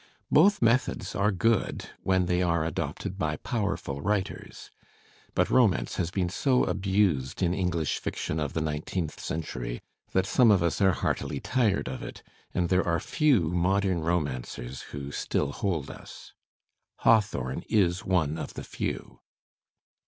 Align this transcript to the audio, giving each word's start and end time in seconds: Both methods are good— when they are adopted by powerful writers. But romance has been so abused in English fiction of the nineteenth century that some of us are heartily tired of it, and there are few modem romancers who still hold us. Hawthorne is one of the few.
Both 0.31 0.63
methods 0.63 1.13
are 1.13 1.31
good— 1.31 1.91
when 2.01 2.25
they 2.25 2.41
are 2.41 2.65
adopted 2.65 3.19
by 3.19 3.35
powerful 3.37 4.01
writers. 4.01 4.71
But 5.35 5.51
romance 5.51 5.97
has 5.97 6.09
been 6.09 6.27
so 6.29 6.63
abused 6.63 7.43
in 7.43 7.53
English 7.53 7.99
fiction 7.99 8.39
of 8.39 8.53
the 8.53 8.61
nineteenth 8.61 9.19
century 9.19 9.79
that 10.13 10.25
some 10.25 10.49
of 10.49 10.63
us 10.63 10.81
are 10.81 10.93
heartily 10.93 11.39
tired 11.39 11.87
of 11.87 12.01
it, 12.01 12.23
and 12.51 12.69
there 12.69 12.83
are 12.87 12.99
few 12.99 13.49
modem 13.51 13.99
romancers 14.01 14.81
who 14.89 15.11
still 15.11 15.51
hold 15.51 15.91
us. 15.91 16.33
Hawthorne 17.01 17.63
is 17.69 18.03
one 18.03 18.39
of 18.39 18.55
the 18.55 18.63
few. 18.63 19.19